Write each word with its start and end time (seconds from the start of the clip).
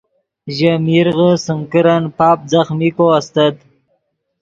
ژے 0.55 0.71
میرغے 0.85 1.29
سیم 1.45 1.61
کرن 1.71 2.03
پاپ 2.17 2.37
ځخمیکو 2.51 3.05
استت 3.17 3.55